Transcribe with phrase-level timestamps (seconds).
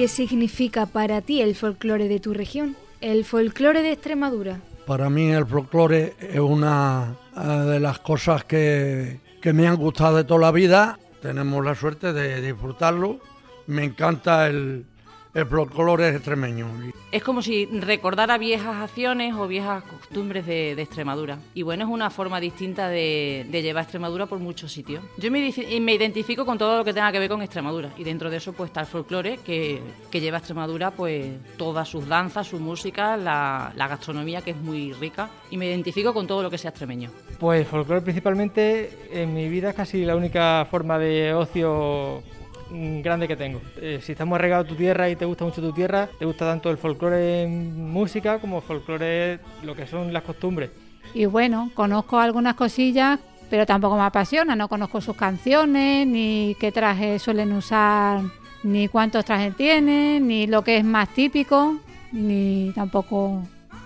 [0.00, 2.74] ¿Qué significa para ti el folclore de tu región?
[3.02, 4.62] El folclore de Extremadura.
[4.86, 10.16] Para mí el folclore es una eh, de las cosas que, que me han gustado
[10.16, 10.98] de toda la vida.
[11.20, 13.20] Tenemos la suerte de disfrutarlo.
[13.66, 14.86] Me encanta el,
[15.34, 16.66] el folclore extremeño.
[17.12, 21.38] Es como si recordara viejas acciones o viejas costumbres de, de Extremadura.
[21.54, 25.02] Y bueno, es una forma distinta de, de llevar Extremadura por muchos sitios.
[25.16, 27.90] Yo me, me identifico con todo lo que tenga que ver con Extremadura.
[27.96, 32.06] Y dentro de eso pues está el folclore que, que lleva Extremadura pues todas sus
[32.06, 35.30] danzas, su música, la, la gastronomía que es muy rica.
[35.50, 37.10] Y me identifico con todo lo que sea extremeño.
[37.38, 42.22] Pues folclore principalmente en mi vida es casi la única forma de ocio
[42.70, 43.60] grande que tengo.
[43.76, 46.24] Eh, si estás muy arraigado a tu tierra y te gusta mucho tu tierra, te
[46.24, 50.70] gusta tanto el folclore en música como folclore lo que son las costumbres.
[51.14, 53.18] Y bueno, conozco algunas cosillas,
[53.48, 54.54] pero tampoco me apasiona.
[54.54, 58.22] No conozco sus canciones, ni qué trajes suelen usar,
[58.62, 61.78] ni cuántos trajes tienen, ni lo que es más típico,
[62.12, 63.42] ni tampoco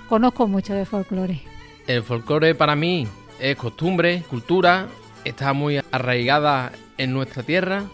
[0.08, 1.40] conozco mucho de folclore.
[1.86, 3.06] El folclore para mí
[3.40, 4.86] es costumbre, cultura,
[5.24, 7.84] está muy arraigada en nuestra tierra.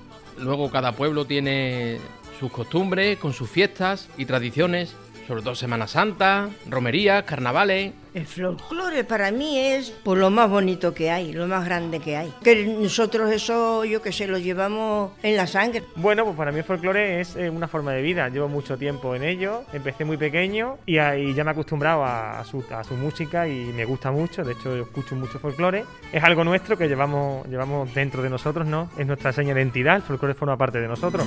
[0.41, 1.99] Luego cada pueblo tiene
[2.39, 4.95] sus costumbres, con sus fiestas y tradiciones,
[5.27, 7.93] sobre todo Semana Santa, romerías, carnavales.
[8.13, 12.17] El folclore para mí es por lo más bonito que hay, lo más grande que
[12.17, 12.33] hay.
[12.43, 15.85] Que nosotros eso, yo que sé, lo llevamos en la sangre.
[15.95, 18.29] Bueno, pues para mí el folclore es eh, una forma de vida.
[18.29, 19.63] Llevo mucho tiempo en ello.
[19.73, 23.47] Empecé muy pequeño y ahí ya me he acostumbrado a, a su, a su música
[23.47, 24.43] y me gusta mucho.
[24.43, 25.85] De hecho, yo escucho mucho folclore.
[26.13, 28.91] Es algo nuestro que llevamos, llevamos dentro de nosotros, ¿no?
[28.99, 29.97] Es nuestra seña de identidad.
[29.97, 31.25] El folclore forma parte de nosotros.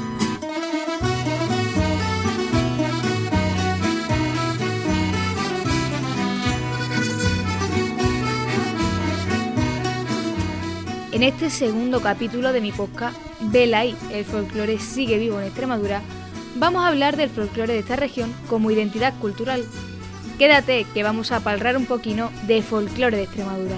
[11.13, 13.16] En este segundo capítulo de mi podcast,
[13.75, 16.01] ahí, el folclore sigue vivo en Extremadura,
[16.56, 19.63] vamos a hablar del folclore de esta región como identidad cultural.
[20.40, 23.75] Quédate que vamos a palrar un poquito de folclore de Extremadura.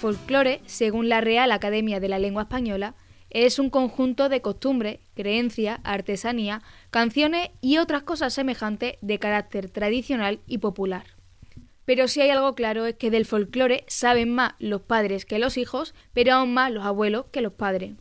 [0.00, 2.94] Folclore, según la Real Academia de la Lengua Española,
[3.28, 10.40] es un conjunto de costumbres, creencias, artesanía, canciones y otras cosas semejantes de carácter tradicional
[10.46, 11.04] y popular.
[11.84, 15.58] Pero si hay algo claro es que del folclore saben más los padres que los
[15.58, 17.92] hijos, pero aún más los abuelos que los padres.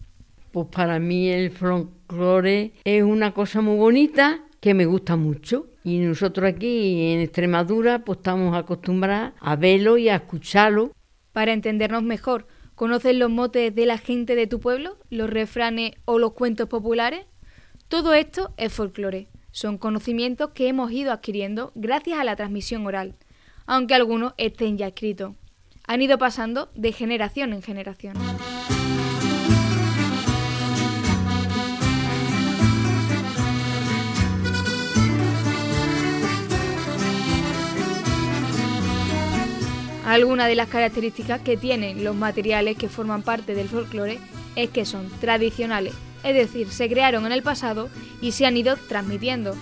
[0.51, 5.67] Pues para mí el folclore es una cosa muy bonita que me gusta mucho.
[5.83, 10.91] Y nosotros aquí en Extremadura pues estamos acostumbrados a verlo y a escucharlo.
[11.39, 16.19] Para entendernos mejor, ¿conoces los motes de la gente de tu pueblo, los refranes o
[16.19, 17.27] los cuentos populares?
[17.87, 19.29] Todo esto es folclore.
[19.51, 23.15] Son conocimientos que hemos ido adquiriendo gracias a la transmisión oral,
[23.67, 25.35] aunque algunos estén ya escritos.
[25.87, 28.17] Han ido pasando de generación en generación.
[40.09, 44.17] Algunas de las características que tienen los materiales que forman parte del folclore
[44.55, 47.89] es que son tradicionales, es decir, se crearon en el pasado
[48.19, 49.55] y se han ido transmitiendo.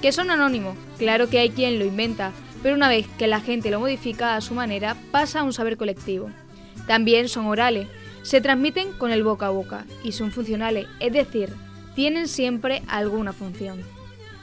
[0.00, 2.30] Que son anónimos, claro que hay quien lo inventa,
[2.62, 5.76] pero una vez que la gente lo modifica a su manera pasa a un saber
[5.76, 6.30] colectivo.
[6.86, 7.88] También son orales,
[8.22, 11.52] se transmiten con el boca a boca y son funcionales, es decir,
[11.96, 13.82] tienen siempre alguna función.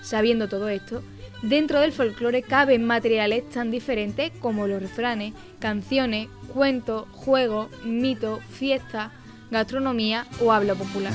[0.02, 1.02] Sabiendo todo esto,
[1.42, 9.12] dentro del folclore caben materiales tan diferentes como los refranes, canciones, cuentos, juegos, mitos, fiestas,
[9.52, 11.14] gastronomía o habla popular.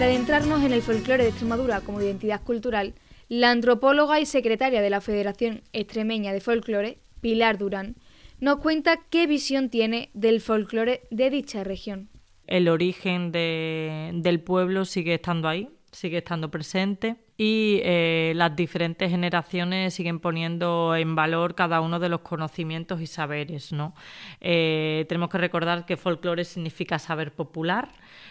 [0.00, 2.94] Para adentrarnos en el folclore de Extremadura como identidad cultural,
[3.28, 7.96] la antropóloga y secretaria de la Federación Extremeña de Folclore, Pilar Durán,
[8.40, 12.08] nos cuenta qué visión tiene del folclore de dicha región.
[12.46, 19.10] el origen de- del pueblo sigue estando ahí, sigue estando presente y eh, las diferentes
[19.10, 23.70] generaciones siguen poniendo en valor cada uno de los conocimientos y saberes.
[23.72, 23.94] ¿no?
[24.40, 27.90] Eh, tenemos que recordar que folclore significa saber popular,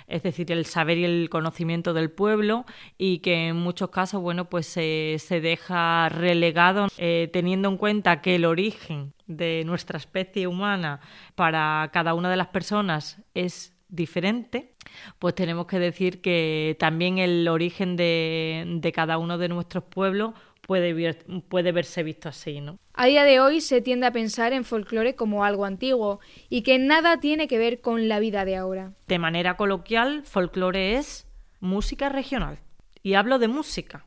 [0.10, 2.66] es decir, el saber y el conocimiento del pueblo
[2.98, 8.36] y que en muchos casos bueno, pues se, deja relegado eh, teniendo en cuenta que
[8.36, 11.00] el origen de nuestra especie humana
[11.36, 14.74] para cada una de las personas es diferente,
[15.20, 20.34] pues tenemos que decir que también el origen de cada uno de nuestros pueblos
[20.70, 22.78] puede, ver- puede verse visto así, ¿no?
[22.94, 26.78] A día de hoy se tiende a pensar en folclore como algo antiguo y que
[26.78, 28.94] nada tiene que ver con la vida de ahora.
[29.08, 31.28] De manera coloquial, folclore es
[31.60, 32.60] música regional.
[33.02, 34.06] Y hablo de música,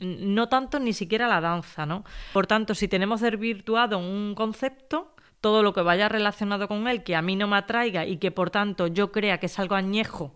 [0.00, 2.02] no tanto ni siquiera la danza, ¿no?
[2.32, 7.14] Por tanto, si tenemos desvirtuado un concepto, todo lo que vaya relacionado con él, que
[7.14, 10.34] a mí no me atraiga y que por tanto yo crea que es algo añejo,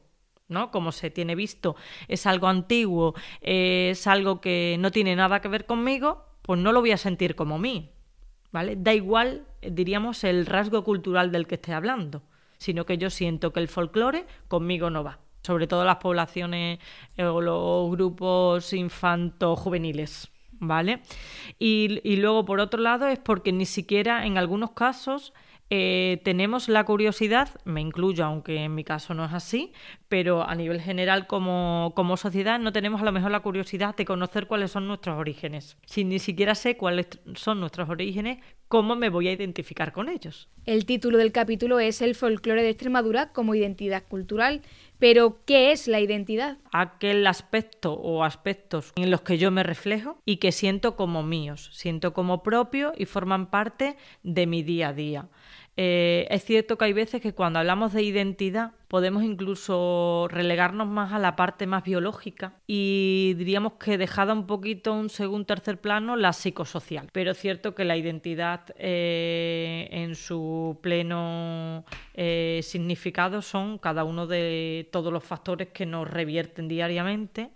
[0.48, 0.70] ¿no?
[0.70, 1.76] Como se tiene visto,
[2.08, 6.80] es algo antiguo, es algo que no tiene nada que ver conmigo, pues no lo
[6.80, 7.90] voy a sentir como mí,
[8.52, 8.76] ¿vale?
[8.76, 12.22] Da igual, diríamos, el rasgo cultural del que esté hablando,
[12.58, 16.78] sino que yo siento que el folclore conmigo no va, sobre todo las poblaciones
[17.16, 21.02] eh, o los grupos infanto-juveniles, ¿vale?
[21.58, 25.32] Y, y luego, por otro lado, es porque ni siquiera en algunos casos
[25.68, 29.72] eh, tenemos la curiosidad, me incluyo, aunque en mi caso no es así,
[30.08, 34.04] pero a nivel general como, como sociedad no tenemos a lo mejor la curiosidad de
[34.04, 35.76] conocer cuáles son nuestros orígenes.
[35.84, 40.48] Si ni siquiera sé cuáles son nuestros orígenes, ¿cómo me voy a identificar con ellos?
[40.66, 44.62] El título del capítulo es El folclore de Extremadura como identidad cultural.
[44.98, 46.56] Pero, ¿qué es la identidad?
[46.72, 51.70] aquel aspecto o aspectos en los que yo me reflejo y que siento como míos,
[51.72, 55.28] siento como propio y forman parte de mi día a día.
[55.78, 61.12] Eh, es cierto que hay veces que cuando hablamos de identidad podemos incluso relegarnos más
[61.12, 66.16] a la parte más biológica y diríamos que dejada un poquito un segundo tercer plano
[66.16, 67.08] la psicosocial.
[67.12, 71.84] Pero es cierto que la identidad eh, en su pleno
[72.14, 77.50] eh, significado son cada uno de todos los factores que nos revierten diariamente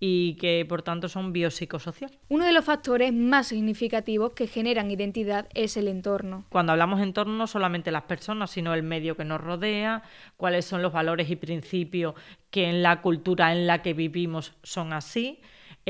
[0.00, 2.10] y que por tanto son biopsicosocial.
[2.28, 6.44] Uno de los factores más significativos que generan identidad es el entorno.
[6.50, 10.02] Cuando hablamos entorno, no solamente las personas, sino el medio que nos rodea,
[10.36, 12.14] cuáles son los valores y principios
[12.50, 15.40] que en la cultura en la que vivimos son así.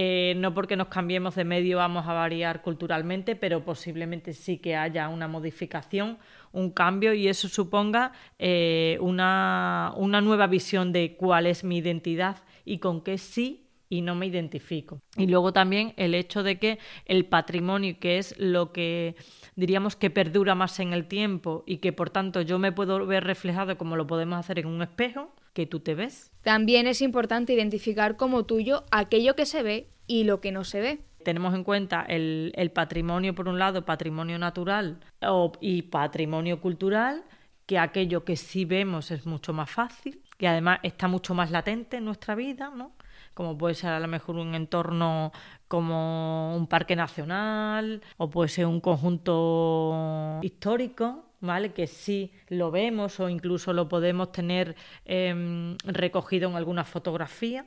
[0.01, 4.77] Eh, no porque nos cambiemos de medio vamos a variar culturalmente, pero posiblemente sí que
[4.77, 6.19] haya una modificación,
[6.53, 12.37] un cambio y eso suponga eh, una, una nueva visión de cuál es mi identidad
[12.65, 15.00] y con qué sí y no me identifico.
[15.17, 19.17] Y luego también el hecho de que el patrimonio, que es lo que
[19.56, 23.25] diríamos que perdura más en el tiempo y que por tanto yo me puedo ver
[23.25, 26.30] reflejado como lo podemos hacer en un espejo, que tú te ves.
[26.42, 30.80] También es importante identificar como tuyo aquello que se ve y lo que no se
[30.80, 30.99] ve.
[31.25, 37.25] Tenemos en cuenta el, el patrimonio, por un lado, patrimonio natural o- y patrimonio cultural,
[37.66, 41.97] que aquello que sí vemos es mucho más fácil, que además está mucho más latente
[41.99, 42.92] en nuestra vida, ¿no?
[43.38, 45.30] Como puede ser a lo mejor un entorno
[45.68, 51.73] como un parque nacional o puede ser un conjunto histórico, ¿vale?
[51.73, 57.64] Que sí lo vemos o incluso lo podemos tener em, recogido en alguna fotografía.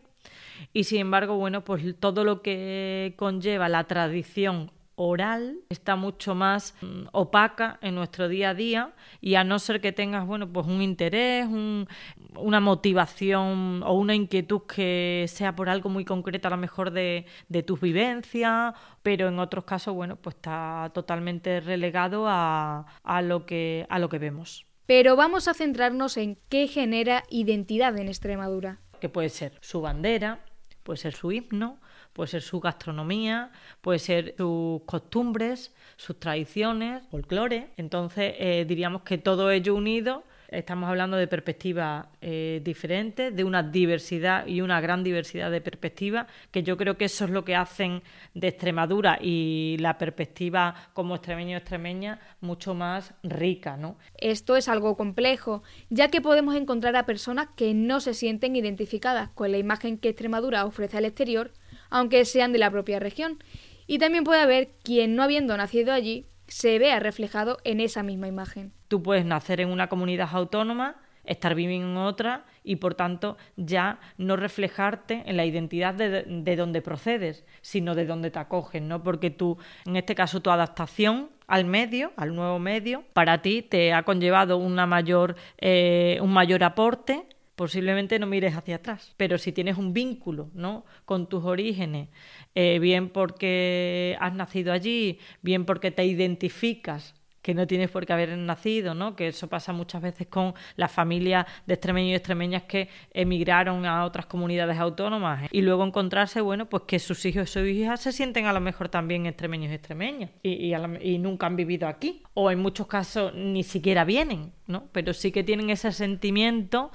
[0.73, 4.71] Y sin embargo, bueno, pues todo lo que conlleva la tradición
[5.03, 9.81] oral está mucho más mm, opaca en nuestro día a día y a no ser
[9.81, 11.88] que tengas bueno pues un interés un-
[12.36, 17.25] una motivación o una inquietud que sea por algo muy concreto a lo mejor de,
[17.50, 23.46] de tus vivencias pero en otros casos bueno pues está totalmente relegado a, a lo
[23.46, 28.77] que a lo que vemos Pero vamos a centrarnos en qué genera identidad en Extremadura.
[29.00, 30.39] que puede ser su bandera,
[30.84, 31.79] puede ser su himno,
[32.13, 33.51] puede ser su gastronomía,
[33.81, 37.69] puede ser sus costumbres, sus tradiciones, folclore.
[37.77, 43.63] Entonces, eh, diríamos que todo ello unido, estamos hablando de perspectivas eh, diferentes, de una
[43.63, 47.55] diversidad y una gran diversidad de perspectivas, que yo creo que eso es lo que
[47.55, 48.03] hacen
[48.33, 53.97] de Extremadura y la perspectiva como extremeño extremeña mucho más rica, ¿no?
[54.17, 59.29] Esto es algo complejo, ya que podemos encontrar a personas que no se sienten identificadas
[59.29, 61.51] con la imagen que Extremadura ofrece al exterior,
[61.91, 63.38] aunque sean de la propia región.
[63.86, 68.27] Y también puede haber quien, no habiendo nacido allí, se vea reflejado en esa misma
[68.27, 68.74] imagen.
[68.88, 74.00] Tú puedes nacer en una comunidad autónoma estar viviendo en otra y por tanto ya
[74.17, 79.03] no reflejarte en la identidad de, de donde procedes, sino de donde te acogen, ¿no?
[79.03, 83.93] Porque tú, en este caso, tu adaptación al medio, al nuevo medio, para ti te
[83.93, 87.27] ha conllevado una mayor, eh, un mayor aporte
[87.61, 89.13] posiblemente no mires hacia atrás.
[89.17, 90.83] Pero si tienes un vínculo ¿no?
[91.05, 92.09] con tus orígenes,
[92.55, 98.13] eh, bien porque has nacido allí, bien porque te identificas que no tienes por qué
[98.13, 99.15] haber nacido, ¿no?
[99.15, 104.05] Que eso pasa muchas veces con las familias de extremeños y extremeñas que emigraron a
[104.05, 105.48] otras comunidades autónomas ¿eh?
[105.51, 108.60] y luego encontrarse, bueno, pues que sus hijos y sus hijas se sienten a lo
[108.62, 112.60] mejor también extremeños y extremeñas y, y, la- y nunca han vivido aquí o en
[112.60, 114.88] muchos casos ni siquiera vienen, ¿no?
[114.91, 116.91] Pero sí que tienen ese sentimiento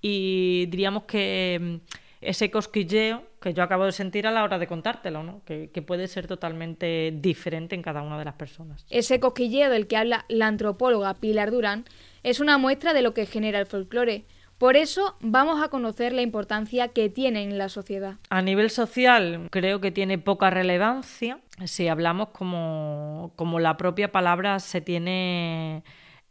[0.00, 1.76] y diríamos que mm,
[2.20, 5.42] ese cosquilleo que yo acabo de sentir a la hora de contártelo, ¿no?
[5.44, 8.84] Que, que puede ser totalmente diferente en cada una de las personas.
[8.90, 11.84] Ese cosquilleo del que habla la antropóloga Pilar Durán
[12.22, 14.26] es una muestra de lo que genera el folclore.
[14.58, 18.16] Por eso vamos a conocer la importancia que tiene en la sociedad.
[18.28, 24.58] A nivel social creo que tiene poca relevancia si hablamos como, como la propia palabra
[24.58, 25.82] se tiene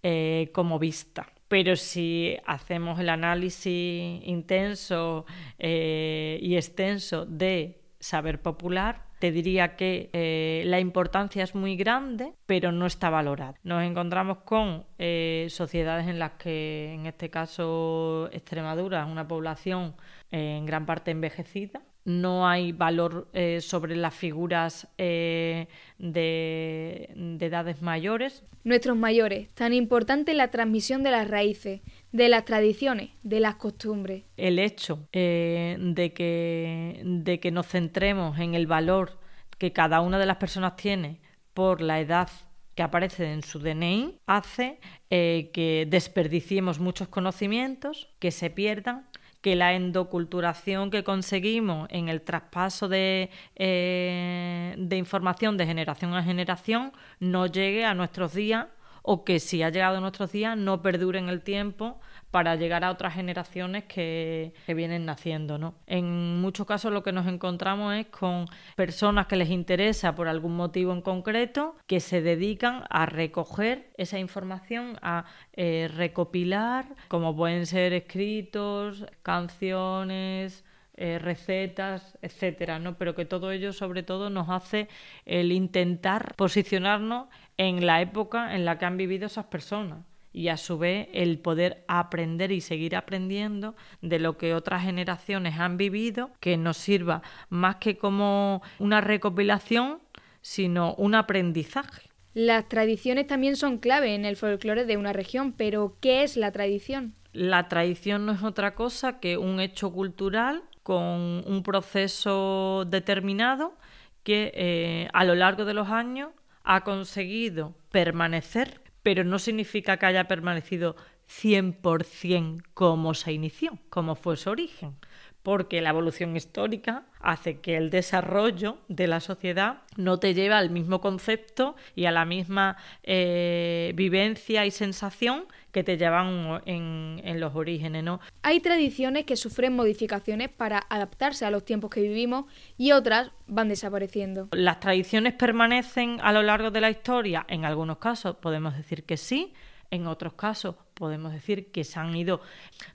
[0.03, 1.27] eh, como vista.
[1.49, 5.25] Pero si hacemos el análisis intenso
[5.57, 12.33] eh, y extenso de saber popular, te diría que eh, la importancia es muy grande,
[12.45, 13.55] pero no está valorada.
[13.63, 19.95] Nos encontramos con eh, sociedades en las que, en este caso, Extremadura es una población
[20.31, 21.81] en gran parte envejecida.
[22.05, 28.43] No hay valor eh, sobre las figuras eh, de, de edades mayores.
[28.63, 34.23] Nuestros mayores, tan importante la transmisión de las raíces, de las tradiciones, de las costumbres.
[34.37, 39.17] el hecho eh, de, que, de que nos centremos en el valor
[39.57, 41.19] que cada una de las personas tiene
[41.53, 42.29] por la edad
[42.75, 44.79] que aparece en su DNI hace
[45.09, 49.05] que desperdiciemos muchos conocimientos, que se pierdan,
[49.41, 56.23] que la endoculturación que conseguimos en el traspaso de, eh, de información de generación a
[56.23, 58.67] generación no llegue a nuestros días
[59.01, 61.99] o que si ha llegado a nuestros días no perdure en el tiempo
[62.31, 65.57] para llegar a otras generaciones que, vienen naciendo.
[65.57, 65.75] ¿no?
[65.87, 68.45] En muchos casos lo que nos encontramos es con
[68.75, 74.19] personas que les interesa por algún motivo en concreto, que se dedican a recoger esa
[74.19, 80.63] información, a eh, recopilar, como pueden ser escritos, canciones,
[80.95, 82.97] eh, recetas, etcétera, ¿no?
[82.97, 84.89] Pero que todo ello, sobre todo, nos hace
[85.25, 90.57] el intentar posicionarnos en la época en la que han vivido esas personas y a
[90.57, 96.31] su vez el poder aprender y seguir aprendiendo de lo que otras generaciones han vivido,
[96.39, 99.99] que nos sirva más que como una recopilación,
[100.41, 102.09] sino un aprendizaje.
[102.33, 106.51] Las tradiciones también son clave en el folclore de una región, pero ¿qué es la
[106.51, 107.15] tradición?
[107.33, 113.77] La tradición no es otra cosa que un hecho cultural con un proceso determinado
[114.23, 116.29] que eh, a lo largo de los años
[116.63, 120.95] ha conseguido permanecer, pero no significa que haya permanecido
[121.29, 124.95] 100% como se inició, como fue su origen,
[125.43, 130.69] porque la evolución histórica hace que el desarrollo de la sociedad no te lleve al
[130.69, 137.39] mismo concepto y a la misma eh, vivencia y sensación que te llevan en, en
[137.39, 138.19] los orígenes, ¿no?
[138.41, 142.45] Hay tradiciones que sufren modificaciones para adaptarse a los tiempos que vivimos
[142.77, 144.49] y otras van desapareciendo.
[144.51, 147.45] ¿Las tradiciones permanecen a lo largo de la historia?
[147.47, 149.53] En algunos casos podemos decir que sí,
[149.91, 152.41] en otros casos podemos decir que se han ido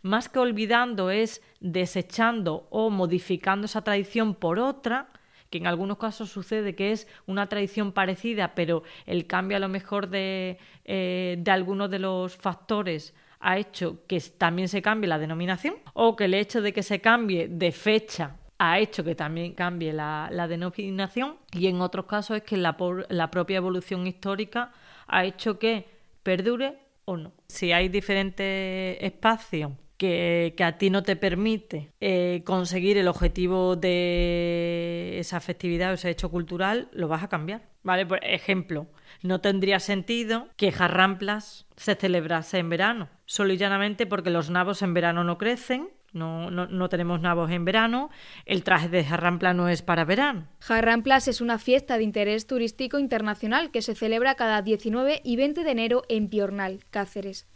[0.03, 5.09] más que olvidando es desechando o modificando esa tradición por otra
[5.55, 9.69] que en algunos casos sucede que es una tradición parecida, pero el cambio a lo
[9.69, 15.17] mejor de, eh, de algunos de los factores ha hecho que también se cambie la
[15.17, 19.53] denominación, o que el hecho de que se cambie de fecha ha hecho que también
[19.53, 22.77] cambie la, denominación, y en otros casos es que la,
[23.11, 24.73] la propia evolución histórica
[25.07, 25.87] ha hecho que
[26.25, 27.31] perdure o no.
[27.47, 35.17] Si hay diferentes espacios que, a ti no te permite eh, conseguir el objetivo de
[35.19, 37.63] esa festividad o ese hecho cultural, lo vas a cambiar.
[37.83, 38.07] ¿Vale?
[38.07, 38.87] Por ejemplo,
[39.23, 44.81] no tendría sentido que Jarramplas se celebrase en verano, solo y llanamente porque los nabos
[44.81, 48.09] en verano no crecen, no, no, no tenemos nabos en verano,
[48.47, 50.47] el traje de Jarrampla no es para verano.
[50.61, 55.65] Jarramplas es una fiesta de interés turístico internacional que se celebra cada 19 y 20
[55.65, 57.47] de enero en Piornal, Cáceres.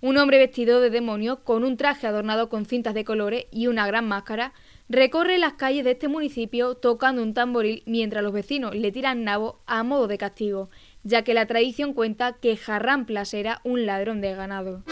[0.00, 3.86] Un hombre vestido de demonio con un traje adornado con cintas de colores y una
[3.86, 4.52] gran máscara
[4.88, 9.60] recorre las calles de este municipio tocando un tamboril mientras los vecinos le tiran nabo
[9.66, 10.70] a modo de castigo,
[11.02, 14.82] ya que la tradición cuenta que Jarramplas era un ladrón de ganado.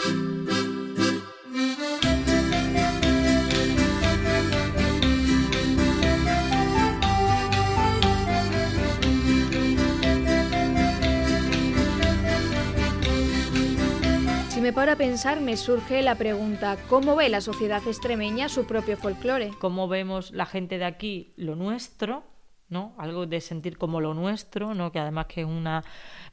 [14.65, 18.97] Me paro a pensar, me surge la pregunta, ¿cómo ve la sociedad extremeña su propio
[18.97, 19.51] folclore?
[19.61, 22.23] Cómo vemos la gente de aquí lo nuestro,
[22.67, 22.95] ¿no?
[22.97, 24.91] Algo de sentir como lo nuestro, ¿no?
[24.91, 25.83] Que además que es una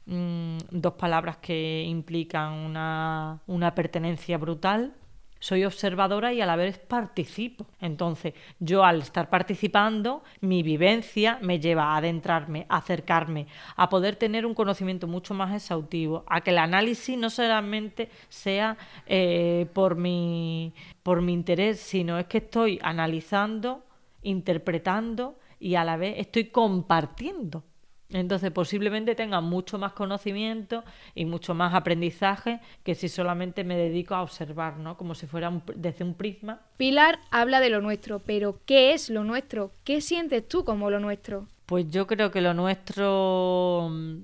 [0.07, 4.95] mm, dos palabras que implican una, una pertenencia brutal.
[5.43, 7.65] Soy observadora y a la vez participo.
[7.81, 14.15] Entonces, yo al estar participando, mi vivencia me lleva a adentrarme, a acercarme, a poder
[14.15, 19.97] tener un conocimiento mucho más exhaustivo, a que el análisis no solamente sea eh, por,
[19.97, 20.73] mi,
[21.03, 23.83] por mi interés, sino es que estoy analizando,
[24.21, 27.65] interpretando y a la vez estoy compartiendo.
[28.09, 30.83] Entonces posiblemente tenga mucho más conocimiento
[31.15, 34.97] y mucho más aprendizaje que si solamente me dedico a observar, ¿no?
[34.97, 36.61] Como si fuera un- desde un prisma.
[36.77, 39.71] Pilar habla de lo nuestro, pero ¿qué es lo nuestro?
[39.83, 41.47] ¿Qué sientes tú como lo nuestro?
[41.65, 44.17] Pues yo creo que lo nuestro, mm,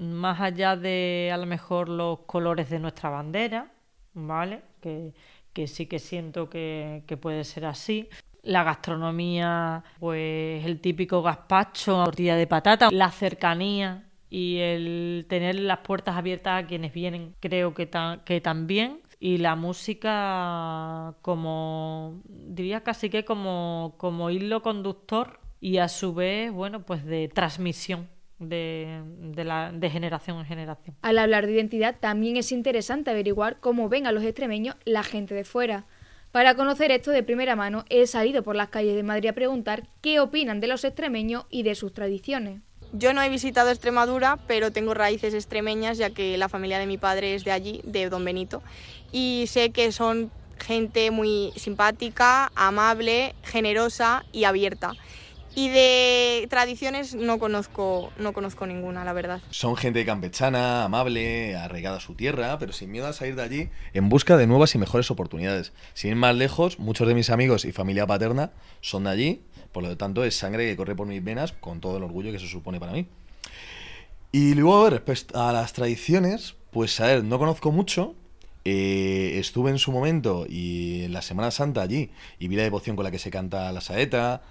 [0.00, 3.72] más allá de a lo mejor los colores de nuestra bandera,
[4.14, 4.62] ¿vale?
[4.80, 5.14] Que,
[5.52, 8.08] que sí que siento que, que puede ser así.
[8.42, 15.78] La gastronomía, pues el típico gazpacho, tortilla de patata, la cercanía y el tener las
[15.78, 17.90] puertas abiertas a quienes vienen, creo que,
[18.24, 19.00] que también.
[19.20, 26.50] Y la música como, diría casi que como, como hilo conductor y a su vez,
[26.50, 28.08] bueno, pues de transmisión
[28.48, 30.96] de, de, la, de generación en generación.
[31.02, 35.34] Al hablar de identidad también es interesante averiguar cómo ven a los extremeños la gente
[35.34, 35.86] de fuera.
[36.32, 39.86] Para conocer esto de primera mano he salido por las calles de Madrid a preguntar
[40.00, 42.62] qué opinan de los extremeños y de sus tradiciones.
[42.94, 46.96] Yo no he visitado Extremadura, pero tengo raíces extremeñas, ya que la familia de mi
[46.96, 48.62] padre es de allí, de Don Benito.
[49.12, 54.92] Y sé que son gente muy simpática, amable, generosa y abierta.
[55.54, 59.42] Y de tradiciones no conozco, no conozco ninguna, la verdad.
[59.50, 63.68] Son gente campechana, amable, arraigada a su tierra, pero sin miedo a salir de allí
[63.92, 65.72] en busca de nuevas y mejores oportunidades.
[65.92, 69.82] Sin ir más lejos, muchos de mis amigos y familia paterna son de allí, por
[69.82, 72.46] lo tanto es sangre que corre por mis venas con todo el orgullo que eso
[72.46, 73.06] supone para mí.
[74.32, 78.14] Y luego, respecto a las tradiciones, pues a ver, no conozco mucho.
[78.64, 82.96] eh, estuve en su momento y en la Semana Santa allí y vi la devoción
[82.96, 84.42] con la que se canta la saeta.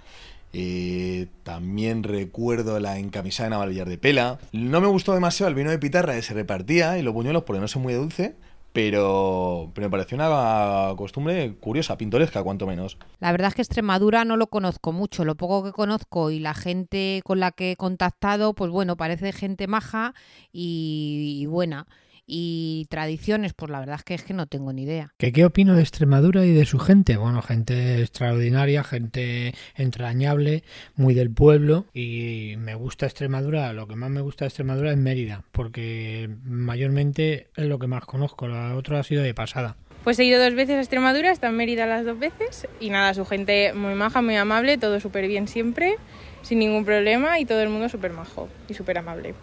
[0.52, 4.38] Eh, también recuerdo la encamisada de Navalvillar de Pela.
[4.52, 7.60] No me gustó demasiado el vino de pitarra que se repartía y los buñuelos porque
[7.60, 8.36] no son muy dulce,
[8.72, 12.96] pero, me pareció una costumbre curiosa, pintoresca, cuanto menos.
[13.20, 16.54] La verdad es que Extremadura no lo conozco mucho, lo poco que conozco y la
[16.54, 20.14] gente con la que he contactado, pues bueno, parece gente maja
[20.52, 21.86] y buena.
[22.26, 25.12] Y tradiciones, pues la verdad es que es que no tengo ni idea.
[25.18, 27.16] ¿Que ¿Qué opino de Extremadura y de su gente?
[27.16, 30.62] Bueno, gente extraordinaria, gente entrañable,
[30.94, 34.98] muy del pueblo y me gusta Extremadura, lo que más me gusta de Extremadura es
[34.98, 39.76] Mérida, porque mayormente es lo que más conozco, lo otro ha sido de pasada.
[40.04, 43.14] Pues he ido dos veces a Extremadura, estado en Mérida las dos veces y nada,
[43.14, 45.96] su gente muy maja, muy amable, todo súper bien siempre,
[46.42, 49.34] sin ningún problema y todo el mundo súper majo y súper amable.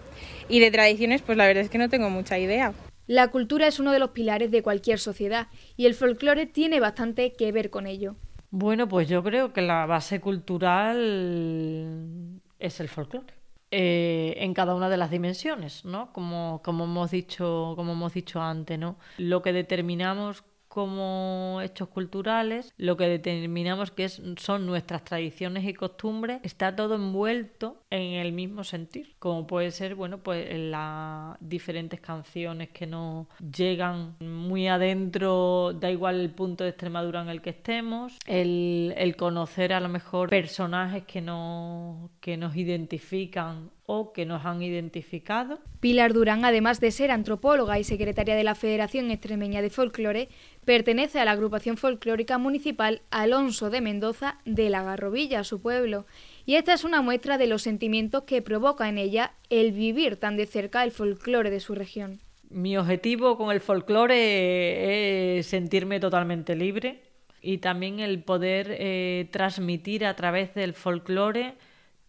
[0.50, 2.74] Y de tradiciones, pues la verdad es que no tengo mucha idea.
[3.08, 7.34] La cultura es uno de los pilares de cualquier sociedad y el folclore tiene bastante
[7.34, 8.16] que ver con ello.
[8.52, 13.34] Bueno, pues yo creo que la base cultural es el folclore.
[13.72, 16.12] eh, en cada una de las dimensiones, ¿no?
[16.12, 18.98] Como, como hemos dicho, como hemos dicho antes, ¿no?
[19.18, 25.74] Lo que determinamos como hechos culturales, lo que determinamos que es, son nuestras tradiciones y
[25.74, 31.36] costumbres, está todo envuelto en el mismo sentir, como puede ser, bueno, pues en las
[31.42, 37.42] diferentes canciones que nos llegan muy adentro, da igual el punto de Extremadura en el
[37.42, 44.14] que estemos, el, el conocer a lo mejor personajes que nos, que nos identifican o
[44.14, 45.60] que nos han identificado.
[45.80, 50.30] Pilar Durán, además de ser antropóloga y secretaria de la Federación Extremeña de Folclore,
[50.64, 56.06] pertenece a la agrupación folclórica municipal Alonso de Mendoza de La Garrovilla, su pueblo,
[56.46, 60.38] y esta es una muestra de los sentimientos que provoca en ella el vivir tan
[60.38, 62.20] de cerca el folclore de su región.
[62.52, 67.02] Mi objetivo con el folclore es sentirme totalmente libre
[67.42, 71.56] y también el poder eh, transmitir a través del folclore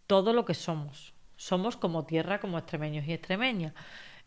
[0.07, 1.10] todo lo que somos.
[1.49, 3.73] Somos como tierra, como extremeños y extremeñas.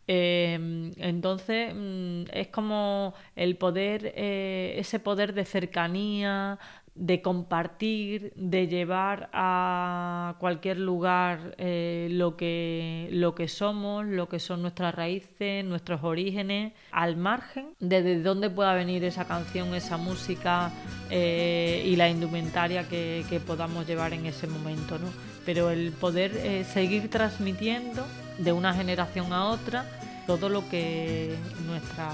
[0.06, 0.58] Eh,
[0.98, 6.58] entonces mm, es como el poder, eh, ese poder de cercanía,
[6.94, 14.38] de compartir, de llevar a cualquier lugar eh, lo, que, lo que somos, lo que
[14.38, 19.96] son nuestras raíces, nuestros orígenes, al margen de de dónde pueda venir esa canción, esa
[19.96, 20.70] música
[21.10, 24.98] eh, y la indumentaria que, que podamos llevar en ese momento.
[24.98, 25.08] ¿no?
[25.44, 28.06] Pero el poder eh, seguir transmitiendo
[28.38, 29.84] de una generación a otra
[30.26, 31.34] todo lo que
[31.66, 32.12] nuestra,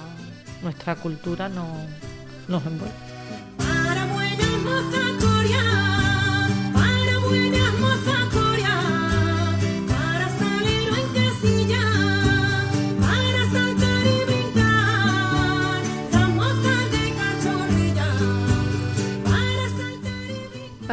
[0.62, 3.09] nuestra cultura nos envuelve.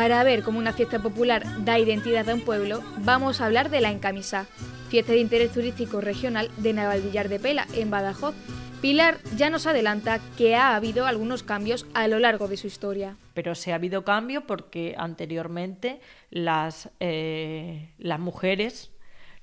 [0.08, 3.82] Para ver cómo una fiesta popular da identidad a un pueblo, vamos a hablar de
[3.82, 4.46] la encamisá,
[4.90, 8.36] fiesta de interés turístico regional de Navalvillar de Pela, en Badajoz.
[8.82, 13.18] Pilar ya nos adelanta que ha habido algunos cambios a lo largo de su historia.
[13.34, 18.92] Pero sí ha habido cambio porque anteriormente las, eh, las mujeres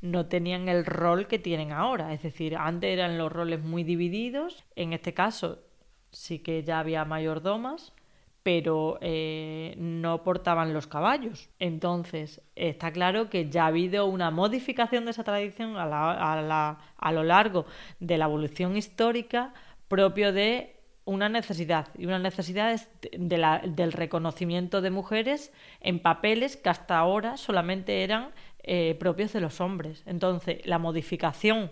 [0.01, 2.13] no tenían el rol que tienen ahora.
[2.13, 4.65] Es decir, antes eran los roles muy divididos.
[4.77, 5.65] En este caso
[6.13, 7.93] sí que ya había mayordomas,
[8.45, 11.49] pero eh, no portaban los caballos.
[11.59, 16.41] Entonces, está claro que ya ha habido una modificación de esa tradición a, la- a
[16.43, 17.65] la- a lo largo
[18.01, 19.53] de la evolución histórica
[19.89, 20.77] propio de
[21.07, 21.89] una necesidad.
[21.99, 28.31] Y una necesidad es del reconocimiento de mujeres en papeles que hasta ahora solamente eran
[28.63, 30.03] eh, propios de los hombres.
[30.07, 31.71] Entonces, la modificación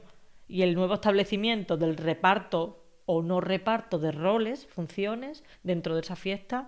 [0.49, 2.82] y el nuevo establecimiento del reparto
[3.13, 6.67] o no reparto de roles, funciones dentro de esa fiesta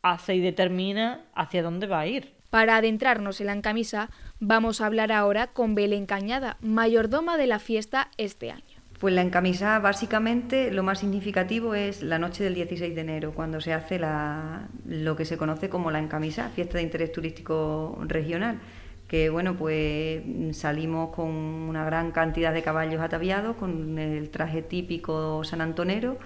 [0.00, 2.34] hace y determina hacia dónde va a ir.
[2.48, 7.58] Para adentrarnos en la encamisa, vamos a hablar ahora con Belén Cañada, mayordoma de la
[7.58, 8.80] fiesta este año.
[9.00, 13.60] Pues la encamisada básicamente lo más significativo es la noche del 16 de enero, cuando
[13.60, 18.60] se hace la, lo que se conoce como la encamisada, fiesta de interés turístico regional,
[19.12, 20.22] que bueno, pues
[20.52, 26.16] salimos con una gran cantidad de caballos ataviados, con el traje típico sanantonero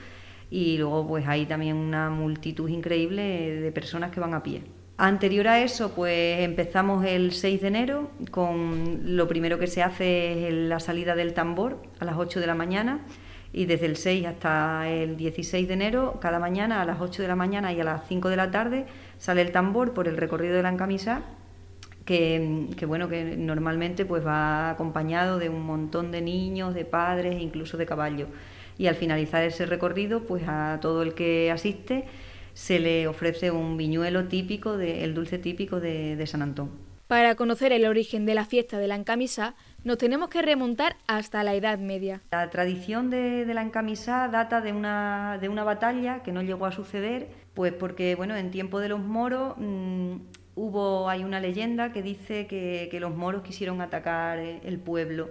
[0.53, 4.63] y luego pues hay también una multitud increíble de personas que van a pie.
[4.99, 10.47] Anterior a eso, pues empezamos el 6 de enero con lo primero que se hace
[10.47, 13.01] es la salida del tambor a las 8 de la mañana
[13.53, 17.27] y desde el 6 hasta el 16 de enero, cada mañana a las 8 de
[17.27, 18.87] la mañana y a las 5 de la tarde
[19.19, 21.25] sale el tambor por el recorrido de la encamisá
[22.07, 27.35] que, que, bueno que normalmente pues va acompañado de un montón de niños, de padres
[27.35, 28.29] e incluso de caballos.
[28.79, 32.05] Y al finalizar ese recorrido, pues a todo el que asiste
[32.55, 36.71] se le ofrece un viñuelo típico, de, el dulce típico de, de San Antón.
[37.07, 41.45] Para conocer el origen de la fiesta de la encamisa, nos tenemos que remontar hasta
[41.45, 42.21] la Edad Media.
[42.33, 46.67] La tradición de, de la encamisá data de una, de una batalla que no llegó
[46.67, 50.17] a suceder, pues porque bueno, en tiempo de los moros mmm,
[50.57, 55.31] hubo, hay una leyenda que dice que, los moros quisieron atacar el pueblo.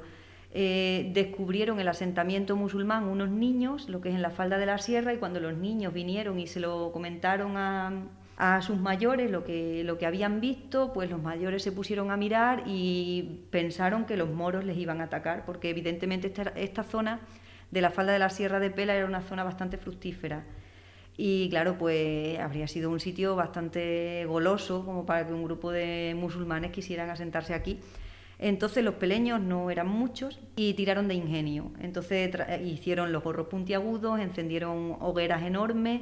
[0.57, 4.77] Eh, descubrieron el asentamiento musulmán unos niños, lo que es en la falda de la
[4.77, 7.91] sierra, y cuando los niños vinieron y se lo comentaron a,
[8.37, 12.17] a sus mayores lo que, lo que habían visto, pues los mayores se pusieron a
[12.17, 17.19] mirar y pensaron que los moros les iban a atacar, porque evidentemente esta, esta zona
[17.71, 20.43] de la falda de la sierra de Pela era una zona bastante fructífera.
[21.17, 26.15] Y claro, pues habría sido un sitio bastante goloso como para que un grupo de
[26.17, 27.79] musulmanes quisieran asentarse aquí.
[28.37, 31.71] Entonces los peleños no eran muchos y tiraron de ingenio.
[31.79, 36.01] Entonces hicieron los gorros puntiagudos, encendieron hogueras enormes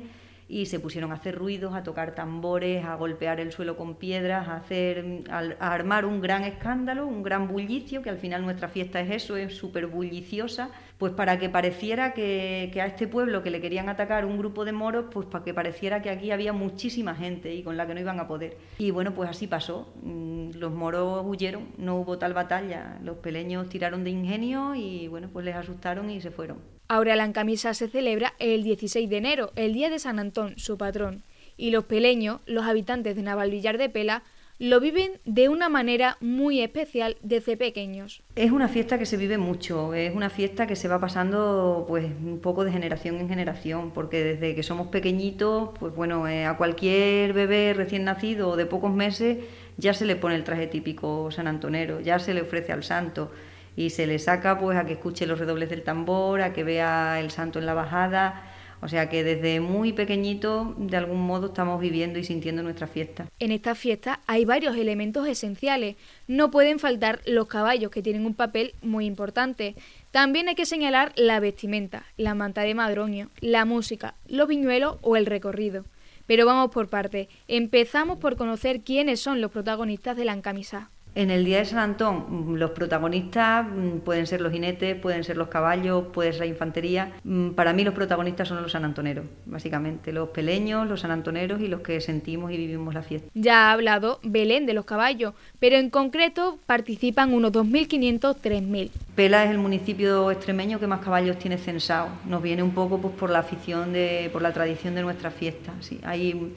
[0.49, 4.47] y se pusieron a hacer ruidos, a tocar tambores, a golpear el suelo con piedras,
[4.47, 8.99] a, hacer, a, armar un gran escándalo, un gran bullicio, que al final nuestra fiesta
[8.99, 10.69] es eso, es súper bulliciosa,
[11.03, 14.71] pues para que pareciera que, a este pueblo que le querían atacar un grupo de
[14.71, 17.99] moros, pues para que pareciera que aquí había muchísima gente y con la que no
[17.99, 18.55] iban a poder.
[18.77, 19.93] Y bueno, pues así pasó.
[20.01, 22.99] Los moros huyeron, no hubo tal batalla.
[23.03, 26.59] Los peleños tiraron de ingenio y bueno, pues les asustaron y se fueron.
[26.87, 30.77] Ahora la encamisa se celebra el 16 de enero, el día de San Antón, su
[30.77, 31.23] patrón,
[31.57, 34.23] y los peleños, los habitantes de Navalvillar de Pela,
[34.59, 38.21] lo viven de una manera muy especial desde pequeños.
[38.35, 42.05] Es una fiesta que se vive mucho, es una fiesta que se va pasando pues
[42.05, 46.57] un poco de generación en generación, porque desde que somos pequeñitos, pues bueno, eh, a
[46.57, 49.39] cualquier bebé recién nacido o de pocos meses
[49.77, 53.31] ya se le pone el traje típico sanantonero, ya se le ofrece al santo
[53.75, 57.19] y se le saca pues a que escuche los redobles del tambor, a que vea
[57.19, 58.52] el santo en la bajada,
[58.83, 63.27] o sea que desde muy pequeñito de algún modo estamos viviendo y sintiendo nuestra fiesta.
[63.39, 65.95] En esta fiesta hay varios elementos esenciales.
[66.27, 69.75] No pueden faltar los caballos que tienen un papel muy importante.
[70.11, 75.15] También hay que señalar la vestimenta, la manta de madroño, la música, los viñuelos o
[75.15, 75.85] el recorrido.
[76.27, 77.27] Pero vamos por partes.
[77.47, 80.89] Empezamos por conocer quiénes son los protagonistas de la encamisá.
[81.15, 85.23] En el día de San Antón, mm, los protagonistas mm, pueden ser los jinetes, pueden
[85.23, 87.11] ser los caballos, puede ser la infantería.
[87.23, 91.81] Mm, Para mí los protagonistas son los sanantoneros, básicamente, los peleños, los sanantoneros y los
[91.81, 93.29] que sentimos y vivimos la fiesta.
[93.35, 98.89] Ya ha hablado Belén de los caballos, pero en concreto participan unos 2.500-3.000.
[99.15, 102.09] Pela es el municipio extremeño que más caballos tiene censado.
[102.27, 105.73] Nos viene un poco pues, por la afición, de, por la tradición de nuestra fiesta.
[105.79, 106.53] Sí, hay,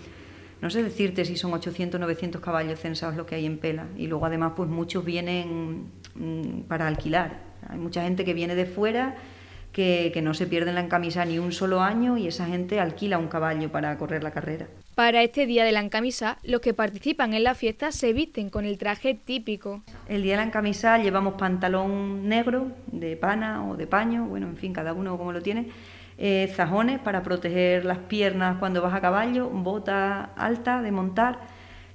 [0.61, 3.87] no sé decirte si son 800 900 caballos censados lo que hay en Pela.
[3.97, 7.41] Y luego además pues muchos vienen mm, para alquilar.
[7.69, 9.17] Hay mucha gente que viene de fuera
[9.73, 12.81] que, que no se pierde en la encamisa ni un solo año y esa gente
[12.81, 14.67] alquila un caballo para correr la carrera.
[14.97, 18.65] Para este día de la encamisa, los que participan en la fiesta se visten con
[18.65, 19.83] el traje típico.
[20.09, 24.57] El día de la encamisa llevamos pantalón negro, de pana o de paño, bueno, en
[24.57, 25.69] fin, cada uno como lo tiene,
[26.19, 31.39] eh, zajones para proteger las piernas cuando vas a caballo, bota alta de montar,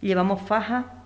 [0.02, 1.02] llevamos faja,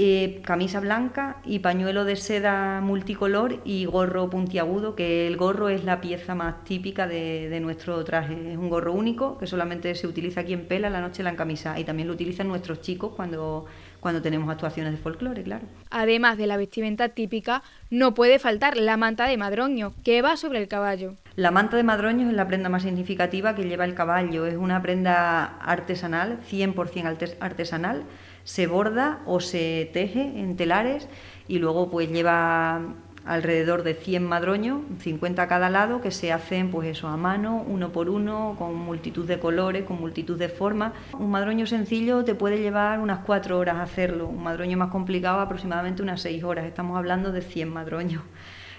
[0.00, 5.82] eh, camisa blanca y pañuelo de seda multicolor y gorro puntiagudo, que el gorro es
[5.82, 8.52] la pieza más típica de, nuestro traje.
[8.52, 11.80] Es un gorro único que solamente se utiliza aquí en Pela la noche la encamisa
[11.80, 13.66] y también lo utilizan nuestros chicos cuando,
[13.98, 15.66] cuando tenemos actuaciones de folclore, claro.
[15.90, 20.60] Además de la vestimenta típica, no puede faltar la manta de madroño, que va sobre
[20.60, 21.16] el caballo.
[21.38, 24.44] La manta de madroños es la prenda más significativa que lleva el caballo.
[24.44, 28.02] Es una prenda artesanal, 100% artes- artesanal.
[28.42, 31.08] Se borda o se teje en telares
[31.46, 32.80] y luego pues lleva
[33.24, 37.62] alrededor de 100 madroños, 50 a cada lado, que se hacen pues eso a mano,
[37.68, 40.92] uno por uno, con multitud de colores, con multitud de formas.
[41.12, 46.02] Un madroño sencillo te puede llevar unas 4 horas hacerlo, un madroño más complicado aproximadamente
[46.02, 46.64] unas 6 horas.
[46.64, 48.22] Estamos hablando de 100 madroños.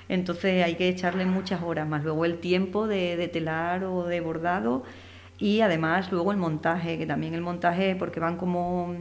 [0.09, 4.19] Entonces hay que echarle muchas horas, más luego el tiempo de, de telar o de
[4.21, 4.83] bordado
[5.39, 8.93] y además luego el montaje, que también el montaje, porque van como,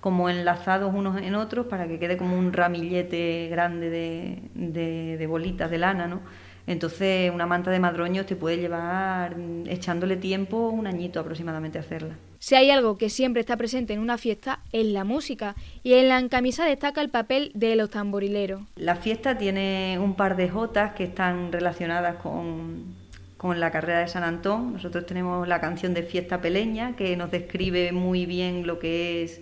[0.00, 5.26] como enlazados unos en otros para que quede como un ramillete grande de, de- de
[5.26, 6.20] bolitas de lana, ¿no?
[6.66, 11.82] Entonces una manta de madroños te puede llevar mm, echándole tiempo un añito aproximadamente a
[11.82, 12.16] hacerla.
[12.38, 16.08] Si hay algo que siempre está presente en una fiesta, es la música, y en
[16.08, 18.60] la encamisa destaca el papel de los tamborileros.
[18.76, 22.94] La fiesta tiene un par de jotas que están relacionadas con,
[23.38, 24.74] con la carrera de San Antón.
[24.74, 29.40] Nosotros tenemos la canción de Fiesta Peleña, que nos describe muy bien lo que es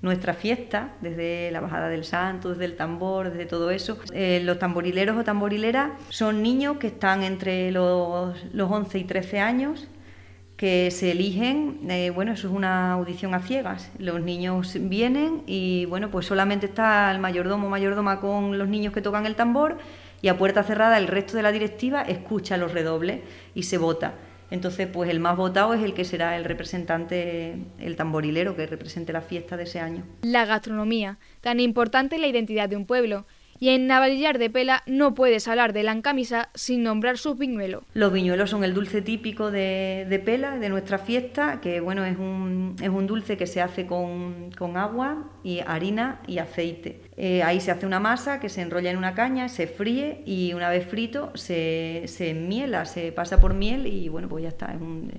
[0.00, 3.98] nuestra fiesta, desde la bajada del santo, desde el tambor, desde todo eso.
[4.12, 9.40] Eh, los tamborileros o tamborileras son niños que están entre los, los 11 y 13
[9.40, 9.88] años
[10.58, 13.92] que se eligen, eh, bueno, eso es una audición a ciegas.
[13.96, 18.92] Los niños vienen y, bueno, pues solamente está el mayordomo o mayordoma con los niños
[18.92, 19.78] que tocan el tambor
[20.20, 23.20] y a puerta cerrada el resto de la directiva escucha los redobles
[23.54, 24.14] y se vota.
[24.50, 29.12] Entonces, pues el más votado es el que será el representante, el tamborilero que represente
[29.12, 30.04] la fiesta de ese año.
[30.22, 33.26] La gastronomía, tan importante en la identidad de un pueblo.
[33.60, 37.82] Y en Navalillar de Pela no puedes hablar de la encamisa sin nombrar sus viñuelos.
[37.94, 42.16] Los viñuelos son el dulce típico de, de Pela, de nuestra fiesta, que bueno, es
[42.16, 47.02] un, es un dulce que se hace con, con agua y harina y aceite.
[47.16, 50.52] Eh, ahí se hace una masa que se enrolla en una caña, se fríe y
[50.52, 54.76] una vez frito se, se miela, se pasa por miel y bueno, pues ya está,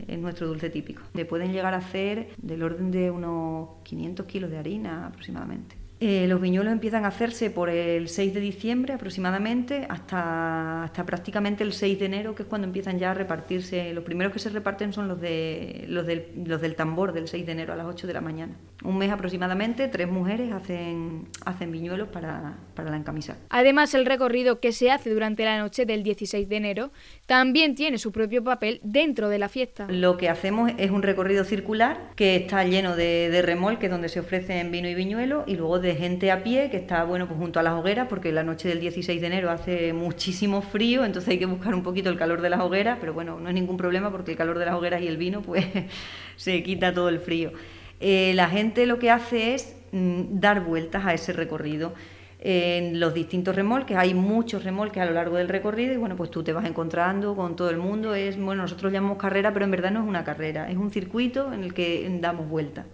[0.08, 1.04] es nuestro dulce típico.
[1.14, 5.79] Le pueden llegar a hacer del orden de unos 500 kilos de harina aproximadamente.
[6.02, 11.64] Eh, los viñuelos empiezan a hacerse por el 6 de diciembre aproximadamente hasta, hasta prácticamente
[11.64, 13.94] el 6 de enero, que es cuando empiezan ya a repartirse.
[13.94, 17.46] Los primeros que se reparten son los, de, los, del, los del tambor del 6
[17.46, 18.54] de enero a las 8 de la mañana.
[18.82, 23.36] Un mes aproximadamente, tres mujeres hacen, hacen viñuelos para, para la encamisa.
[23.50, 26.92] Además, el recorrido que se hace durante la noche del 16 de enero
[27.26, 29.86] también tiene su propio papel dentro de la fiesta.
[29.90, 34.22] Lo que hacemos es un recorrido circular que está lleno de, de remolques donde se
[34.22, 37.60] ofrecen vino y viñuelo y luego de gente a pie que está bueno pues junto
[37.60, 41.40] a las hogueras porque la noche del 16 de enero hace muchísimo frío, entonces hay
[41.40, 44.12] que buscar un poquito el calor de las hogueras, pero bueno, no es ningún problema
[44.12, 45.66] porque el calor de las hogueras y el vino pues
[46.36, 47.54] se quita todo el frío.
[48.00, 51.94] Eh, la gente lo que hace es mm, dar vueltas a ese recorrido
[52.40, 53.98] en los distintos remolques.
[53.98, 57.36] Hay muchos remolques a lo largo del recorrido y bueno, pues tú te vas encontrando
[57.36, 58.14] con todo el mundo.
[58.14, 61.52] Es, bueno, nosotros llamamos carrera, pero en verdad no es una carrera, es un circuito
[61.52, 62.86] en el que damos vueltas.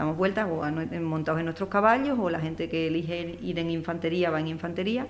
[0.00, 0.64] Damos vueltas o
[1.02, 5.08] montados en nuestros caballos o la gente que elige ir en infantería va en infantería.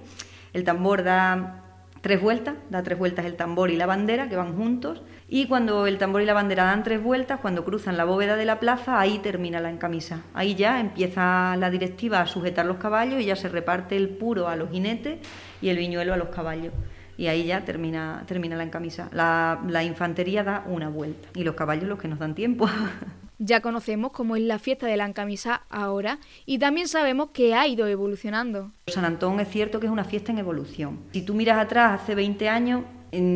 [0.52, 1.62] El tambor da
[2.00, 5.86] tres vueltas, da tres vueltas el tambor y la bandera que van juntos y cuando
[5.86, 8.98] el tambor y la bandera dan tres vueltas, cuando cruzan la bóveda de la plaza,
[8.98, 10.22] ahí termina la encamisa.
[10.34, 14.48] Ahí ya empieza la directiva a sujetar los caballos y ya se reparte el puro
[14.48, 15.20] a los jinetes
[15.62, 16.72] y el viñuelo a los caballos.
[17.16, 19.08] Y ahí ya termina, termina la encamisa.
[19.12, 22.68] La infantería da una vuelta y los caballos los que nos dan tiempo.
[23.42, 27.66] Ya conocemos cómo es la fiesta de la encamisa ahora y también sabemos que ha
[27.66, 28.72] ido evolucionando.
[28.88, 31.00] San Antón es cierto que es una fiesta en evolución.
[31.12, 32.82] Si tú miras atrás, hace 20 años,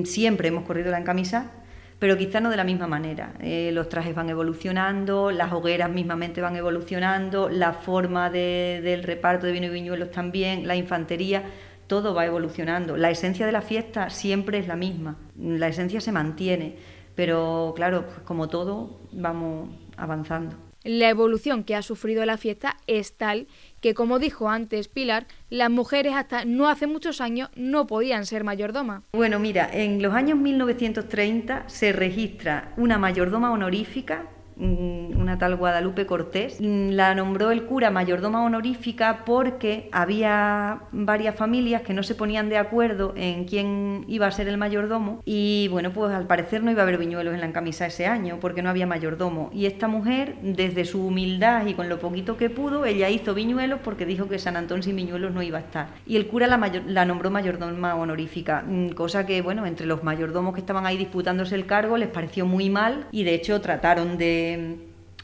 [0.05, 1.53] siempre hemos corrido la encamisa,
[1.99, 3.33] pero quizá no de la misma manera.
[3.41, 9.47] Eh, los trajes van evolucionando, las hogueras mismamente van evolucionando, la forma de- del reparto
[9.47, 11.45] de vino y viñuelos también, la infantería,
[11.87, 12.99] todo va evolucionando.
[12.99, 16.77] La esencia de la fiesta siempre es la misma, la esencia se mantiene,
[17.15, 20.57] pero claro, pues como todo, vamos avanzando.
[20.85, 23.47] La evolución que ha sufrido la fiesta es tal
[23.81, 28.45] que, como dijo antes Pilar, las mujeres hasta no hace muchos años no podían ser
[28.45, 29.03] mayordoma.
[29.15, 36.61] Bueno, mira, en los años 1930 se registra una mayordoma honorífica, una tal Guadalupe Cortés.
[36.61, 42.49] Mm, La nombró el cura mayordoma honorífica porque había varias familias que no se ponían
[42.49, 46.71] de acuerdo en quién iba a ser el mayordomo y bueno, pues al parecer no
[46.71, 49.51] iba a haber viñuelos en la encamisa ese año porque no había mayordomo.
[49.53, 53.81] Y esta mujer, desde su humildad y con lo poquito que pudo, ella hizo viñuelos
[53.83, 55.87] porque dijo que San Antón sin viñuelos no iba a estar.
[56.07, 60.03] Y el cura la, mayor- la nombró mayordoma honorífica, mm, cosa que, bueno, entre los
[60.05, 64.17] mayordomos que estaban ahí disputándose el cargo les pareció muy mal y de hecho trataron
[64.19, 64.44] de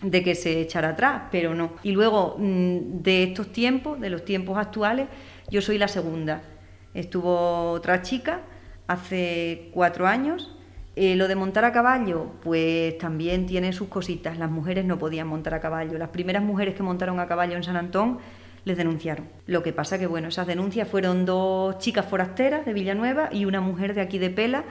[0.03, 1.73] de que se echara atrás, pero no.
[1.83, 5.09] Y luego, mm, de estos tiempos, de los tiempos actuales,
[5.51, 6.43] yo soy la segunda.
[6.95, 8.41] Estuvo otra chica
[8.87, 10.57] hace cuatro años.
[10.97, 14.39] Eh, lo de montar a caballo, pues también tiene sus cositas.
[14.39, 15.99] Las mujeres no podían montar a caballo.
[15.99, 18.19] Las primeras mujeres que montaron a caballo en San Antón
[18.65, 19.29] les denunciaron.
[19.47, 23.61] Lo que pasa que, bueno, esas denuncias fueron dos chicas forasteras de Villanueva y una
[23.61, 24.65] mujer de aquí de Pela,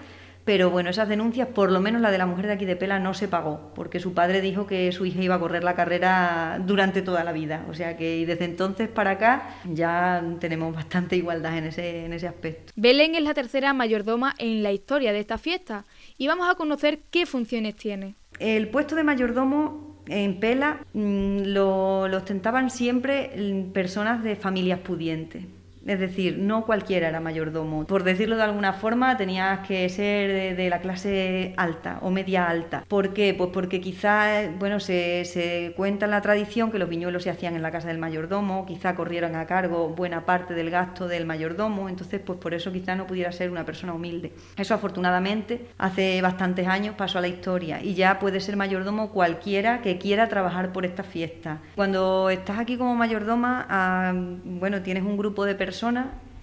[0.50, 2.98] pero bueno, esas denuncias, por lo menos la de la mujer de aquí de Pela,
[2.98, 6.60] no se pagó, porque su padre dijo que su hija iba a correr la carrera
[6.66, 7.68] durante toda la vida.
[7.70, 12.28] O sea que desde entonces para acá ya tenemos bastante igualdad en ese, en ese
[12.28, 12.74] aspecto.
[12.76, 15.86] Belén es la tercera mayordoma en la historia de esta fiesta
[16.18, 18.16] y vamos a conocer qué funciones tiene.
[18.40, 24.80] El puesto de mayordomo en Pela mm, lo, lo ostentaban siempre mm, personas de familias
[24.80, 25.44] pudientes.
[25.86, 27.86] Es decir, no cualquiera era mayordomo.
[27.86, 32.84] Por decirlo de alguna forma, tenías que ser de, la clase alta o media alta.
[32.88, 33.34] ¿Por qué?
[33.34, 37.56] Pues porque quizá, bueno, se, se cuenta en la tradición que los viñuelos se hacían
[37.56, 41.89] en la casa del mayordomo, quizá corrieron a cargo buena parte del gasto del mayordomo,
[41.89, 44.34] entonces pues por eso quizá no pudiera ser una persona humilde.
[44.58, 49.82] Eso afortunadamente hace bastantes años pasó a la historia y ya puede ser mayordomo cualquiera
[49.82, 51.62] que quiera trabajar por esta fiesta.
[51.76, 55.68] Cuando estás aquí como mayordoma, ah, bueno, tienes un grupo de personas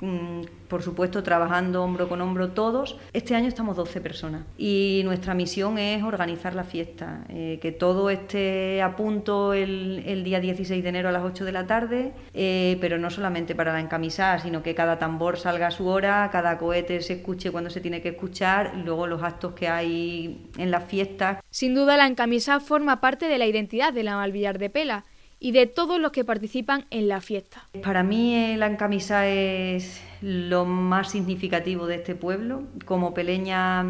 [0.01, 2.97] mm, por supuesto trabajando hombro con hombro todos.
[3.13, 8.11] Este año estamos 12 personas y nuestra misión es organizar la fiesta, eh, que todo
[8.11, 12.79] esté a punto el, día 16 de enero a las 8 de la tarde, eh,
[12.81, 16.59] pero no solamente para la encamisada, sino que cada tambor salga a su hora, cada
[16.59, 20.85] cohete se escuche cuando se tiene que escuchar, luego los actos que hay en las
[20.85, 21.39] fiestas.
[21.51, 25.05] Sin duda la encamisa forma parte de la identidad de la Malvillar de Pela
[25.39, 27.67] y de todos los que participan en la fiesta.
[27.83, 32.63] Para mí la encamisa es lo más significativo de este pueblo.
[32.85, 33.85] Como peleña,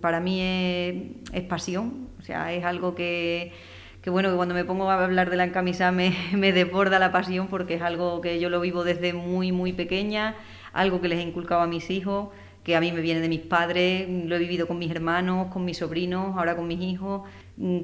[0.00, 0.40] para mí
[1.32, 3.52] es, pasión, o sea, es algo que,
[4.02, 7.12] que, bueno, que cuando me pongo a hablar de la encamisa me, me desborda la
[7.12, 10.34] pasión porque es algo que yo lo vivo desde muy, muy pequeña,
[10.72, 12.30] algo que les he inculcado a mis hijos,
[12.64, 15.64] que a mí me viene de mis padres, lo he vivido con mis hermanos, con
[15.64, 17.22] mis sobrinos, ahora con mis hijos,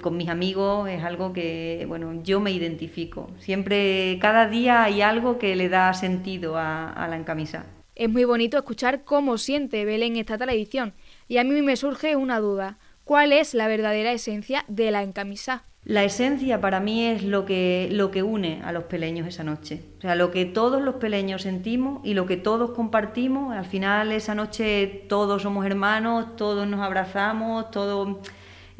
[0.02, 3.30] con mis amigos, es algo que, bueno, yo me identifico.
[3.38, 7.66] Siempre, cada día hay algo que le da sentido a, a la encamisa.
[7.94, 10.94] Es muy bonito escuchar cómo siente Belén esta tradición
[11.28, 12.78] y a mí me surge una duda.
[13.04, 15.64] ¿Cuál es la verdadera esencia de la encamisa?
[15.84, 19.82] La esencia para mí es lo que, lo que une a los peleños esa noche.
[19.98, 23.54] O sea, lo que todos los peleños sentimos y lo que todos compartimos.
[23.54, 28.18] Al final esa noche todos somos hermanos, todos nos abrazamos, todos...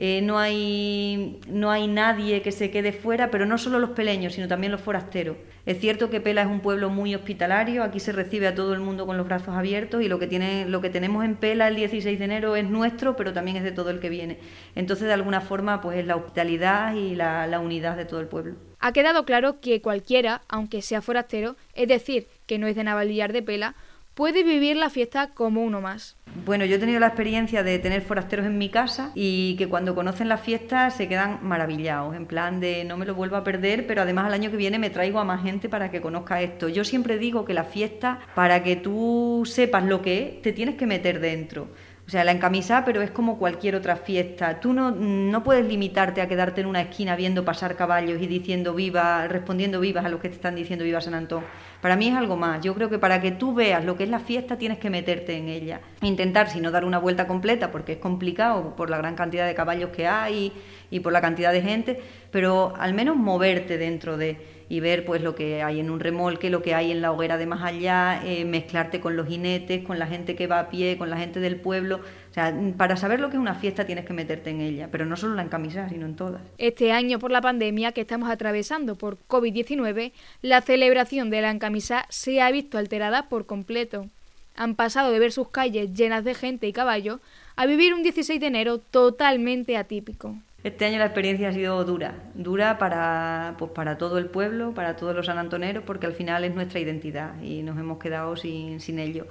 [0.03, 4.33] eh, no, hay, no hay nadie que se quede fuera, pero no solo los peleños,
[4.33, 5.37] sino también los forasteros.
[5.67, 8.81] Es cierto que Pela es un pueblo muy hospitalario, aquí se recibe a todo el
[8.81, 11.77] mundo con los brazos abiertos y lo que, tiene, lo que tenemos en Pela el
[11.77, 14.39] 16 de enero es nuestro, pero también es de todo el que viene.
[14.75, 18.27] Entonces, de alguna forma, pues es la hospitalidad y la, la unidad de todo el
[18.27, 18.55] pueblo.
[18.79, 23.35] Ha quedado claro que cualquiera, aunque sea forastero, es decir, que no es de Navalillar
[23.35, 23.75] de Pela,
[24.15, 26.17] puede vivir la fiesta como uno más.
[26.45, 29.95] Bueno, yo he tenido la experiencia de tener forasteros en mi casa y que cuando
[29.95, 33.87] conocen la fiesta se quedan maravillados, en plan de no me lo vuelvo a perder,
[33.87, 36.69] pero además al año que viene me traigo a más gente para que conozca esto.
[36.69, 40.77] Yo siempre digo que la fiesta, para que tú sepas lo que es, te tienes
[40.77, 41.69] que meter dentro.
[42.07, 44.59] O sea, la encamisada, pero es como cualquier otra fiesta.
[44.59, 48.75] Tú no, no puedes limitarte a quedarte en una esquina viendo pasar caballos y diciendo
[48.75, 51.45] viva, respondiendo vivas a los que te están diciendo viva San Antón.
[51.81, 52.63] Para mí es algo más.
[52.63, 55.37] Yo creo que para que tú veas lo que es la fiesta tienes que meterte
[55.37, 55.81] en ella.
[56.03, 59.55] Intentar, si no dar una vuelta completa, porque es complicado por la gran cantidad de
[59.55, 60.53] caballos que hay
[60.91, 62.01] y por la cantidad de gente,
[62.31, 66.49] pero al menos moverte dentro de y ver pues lo que hay en un remolque,
[66.49, 69.99] lo que hay en la hoguera de más allá, eh, mezclarte con los jinetes, con
[69.99, 72.01] la gente que va a pie, con la gente del pueblo.
[72.31, 75.05] O sea, para saber lo que es una fiesta tienes que meterte en ella, pero
[75.05, 76.41] no solo en la encamisada, sino en todas.
[76.59, 80.13] Este año, por la pandemia que estamos atravesando por COVID-19,
[80.43, 84.07] la celebración de la encamisá se ha visto alterada por completo.
[84.55, 87.19] Han pasado de ver sus calles llenas de gente y caballos
[87.57, 90.37] a vivir un 16 de enero totalmente atípico.
[90.63, 94.95] Este año la experiencia ha sido dura, dura para, pues para todo el pueblo, para
[94.95, 98.99] todos los sanantoneros, porque al final es nuestra identidad y nos hemos quedado sin, sin
[98.99, 99.27] ello.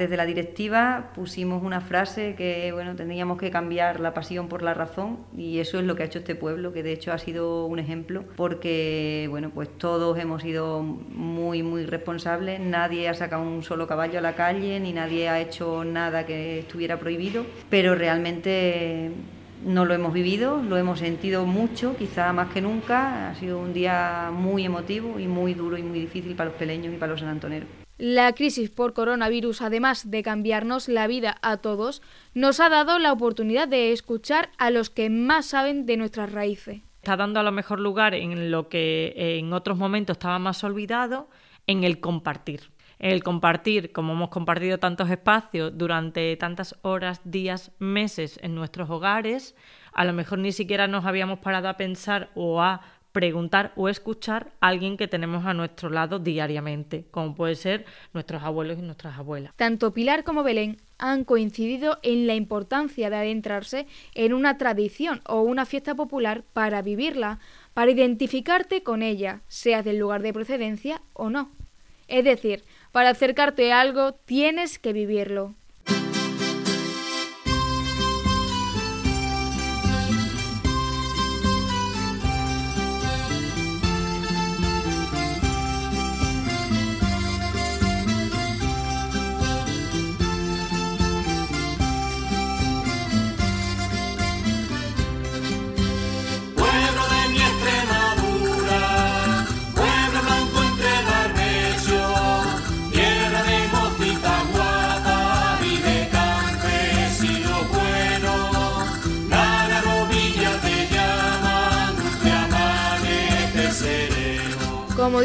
[0.00, 4.72] Desde la directiva pusimos una frase que bueno, tendríamos que cambiar la pasión por la
[4.72, 7.66] razón y eso es lo que ha hecho este pueblo, que de hecho ha sido
[7.66, 13.62] un ejemplo porque bueno, pues todos hemos sido muy muy responsables, nadie ha sacado un
[13.62, 19.10] solo caballo a la calle ni nadie ha hecho nada que estuviera prohibido, pero realmente
[19.66, 23.28] no lo hemos vivido, lo hemos sentido mucho, quizá más que nunca.
[23.28, 26.94] Ha sido un día muy emotivo y muy duro y muy difícil para los peleños
[26.94, 27.68] y para los sanantoneros.
[28.00, 32.00] La crisis por coronavirus, además de cambiarnos la vida a todos,
[32.32, 36.80] nos ha dado la oportunidad de escuchar a los que más saben de nuestras raíces.
[37.02, 41.28] Está dando a lo mejor lugar en lo que en otros momentos estaba más olvidado,
[41.66, 42.70] en el compartir.
[42.98, 49.54] El compartir, como hemos compartido tantos espacios durante tantas horas, días, meses en nuestros hogares,
[49.92, 52.80] a lo mejor ni siquiera nos habíamos parado a pensar o a
[53.12, 58.42] preguntar o escuchar a alguien que tenemos a nuestro lado diariamente, como puede ser nuestros
[58.42, 59.52] abuelos y nuestras abuelas.
[59.56, 65.42] Tanto Pilar como Belén han coincidido en la importancia de adentrarse en una tradición o
[65.42, 67.40] una fiesta popular para vivirla,
[67.74, 71.50] para identificarte con ella, seas del lugar de procedencia o no.
[72.06, 75.54] Es decir, para acercarte a algo tienes que vivirlo.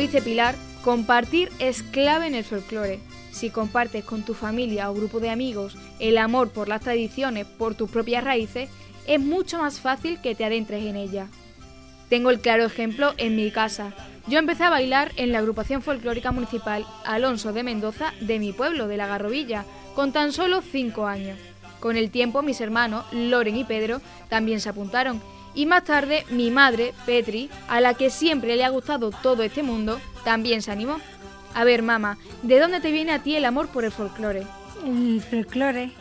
[0.06, 0.54] Dice Pilar,
[0.84, 3.00] compartir es clave en el folclore.
[3.32, 7.74] Si compartes con tu familia o grupo de amigos el amor por las tradiciones, por
[7.74, 8.70] tus propias raíces,
[9.08, 11.28] es mucho más fácil que te adentres en ella.
[12.08, 13.94] Tengo el claro ejemplo en mi casa.
[14.28, 18.88] Yo empecé a bailar en la agrupación folclórica municipal Alonso de Mendoza de mi pueblo,
[18.88, 21.40] de la Garrovilla, con tan solo 5 años.
[21.80, 25.20] Con el tiempo mis hermanos, Loren y Pedro, también se apuntaron.
[25.56, 29.64] Y más tarde mi madre, Petri, a la que siempre le ha gustado todo este
[29.64, 30.98] mundo, también se animó.
[31.54, 34.46] A ver, mamá, ¿de dónde te viene a ti el amor por el folclore?
[34.86, 35.92] El folclore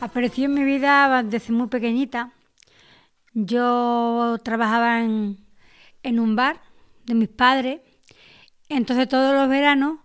[0.00, 2.32] apareció en mi vida desde muy pequeñita.
[3.32, 5.38] Yo trabajaba en,
[6.02, 6.60] un bar
[7.06, 7.80] de mis padres,
[8.68, 10.00] entonces todos los veranos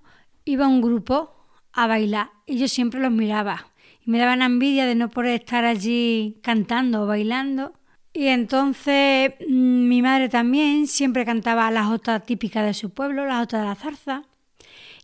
[0.45, 1.33] iba un grupo
[1.73, 3.67] a bailar y yo siempre los miraba.
[4.05, 7.73] Y me daban envidia de no poder estar allí cantando o bailando.
[8.15, 13.39] Y entonces mm, mi madre también siempre cantaba las jotas típicas de su pueblo, las
[13.41, 14.23] jotas de la zarza.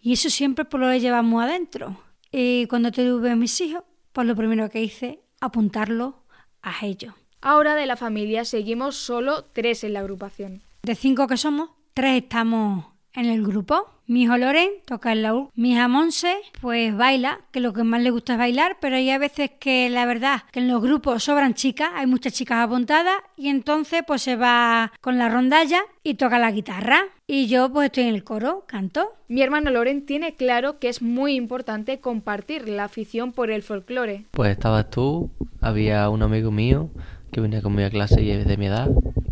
[0.02, 2.02] Y eso siempre pues, lo llevamos adentro.
[2.32, 3.84] Y cuando tuve a mis hijos,
[4.14, 6.24] pues lo primero que hice, apuntarlo
[6.62, 7.14] a ellos.
[7.42, 10.62] Ahora de la familia seguimos solo tres en la agrupación.
[10.84, 13.90] De cinco que somos, tres estamos en el grupo.
[14.12, 15.52] Mi hijo Loren toca el laúd.
[15.56, 19.10] Mi hija Monse, pues baila, que lo que más le gusta es bailar, pero hay
[19.10, 23.16] a veces que la verdad que en los grupos sobran chicas, hay muchas chicas apuntadas,
[23.38, 27.06] y entonces pues se va con la rondalla y toca la guitarra.
[27.26, 29.14] Y yo pues estoy en el coro, canto.
[29.30, 34.26] Mi hermano Loren tiene claro que es muy importante compartir la afición por el folclore.
[34.32, 35.32] Pues estabas tú,
[35.62, 36.90] había un amigo mío
[37.32, 38.90] que venía conmigo a clase y es de mi edad.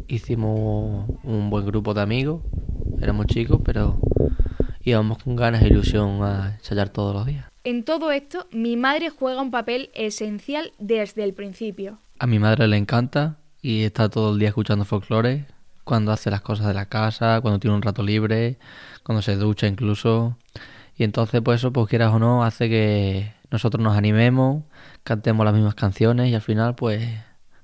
[0.08, 2.44] Hicimos un buen grupo de amigos,
[3.02, 4.00] éramos chicos, pero
[4.84, 7.46] íbamos con ganas e ilusión a ensayar todos los días.
[7.64, 12.00] En todo esto, mi madre juega un papel esencial desde el principio.
[12.20, 15.46] A mi madre le encanta y está todo el día escuchando folclore,
[15.84, 18.58] cuando hace las cosas de la casa, cuando tiene un rato libre,
[19.04, 20.38] cuando se ducha incluso.
[20.96, 24.64] Y entonces, pues eso, pues quieras o no, hace que nosotros nos animemos,
[25.04, 27.10] cantemos las mismas canciones y al final pues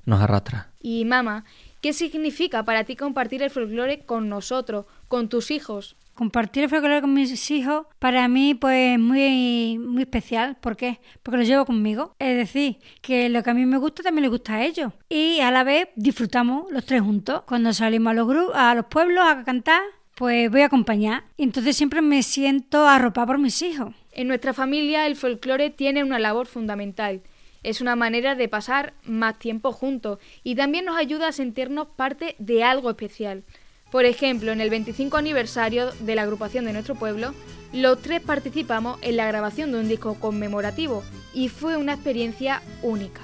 [0.06, 0.70] nos arrastra.
[0.82, 1.46] Y mamá,
[1.82, 5.96] ¿qué significa para ti compartir el folclore con nosotros, con tus hijos?
[6.16, 10.56] Compartir el folclore con mis hijos para mí pues muy muy especial.
[10.62, 11.00] ¿Por qué?
[11.22, 12.16] Porque lo llevo conmigo.
[12.20, 14.94] Es decir, que lo que a mí me gusta también le gusta a ellos.
[15.10, 17.42] Y a la vez disfrutamos los tres juntos.
[17.46, 19.82] Cuando salimos a los, gru- a los pueblos a cantar,
[20.16, 21.26] pues voy a acompañar.
[21.36, 23.94] Y entonces siempre me siento arropada por mis hijos.
[24.14, 27.22] En nuestra familia el folclore tiene una labor fundamental.
[27.64, 32.36] Es una manera de pasar más tiempo juntos y también nos ayuda a sentirnos parte
[32.40, 33.44] de algo especial.
[33.92, 37.34] Por ejemplo, en el 25 aniversario de la agrupación de nuestro pueblo,
[37.72, 43.22] los tres participamos en la grabación de un disco conmemorativo y fue una experiencia única.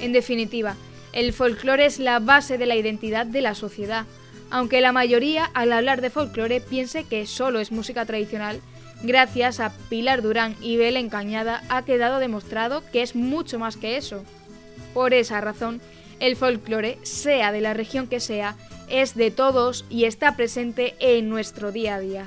[0.00, 0.74] En definitiva,
[1.12, 4.06] el folclore es la base de la identidad de la sociedad,
[4.50, 8.60] aunque la mayoría al hablar de folclore piense que solo es música tradicional,
[9.02, 13.96] gracias a Pilar Durán y Belén Cañada ha quedado demostrado que es mucho más que
[13.96, 14.24] eso.
[14.94, 15.80] Por esa razón,
[16.20, 18.56] el folclore, sea de la región que sea,
[18.88, 22.26] es de todos y está presente en nuestro día a día.